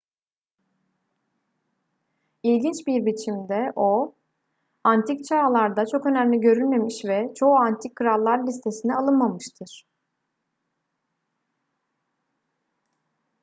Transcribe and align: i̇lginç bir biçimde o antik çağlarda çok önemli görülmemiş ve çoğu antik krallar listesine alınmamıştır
i̇lginç 2.43 2.87
bir 2.87 3.05
biçimde 3.05 3.71
o 3.75 4.15
antik 4.83 5.25
çağlarda 5.25 5.85
çok 5.85 6.05
önemli 6.05 6.39
görülmemiş 6.39 7.05
ve 7.05 7.33
çoğu 7.35 7.55
antik 7.55 7.95
krallar 7.95 8.47
listesine 8.47 8.95
alınmamıştır 8.95 9.85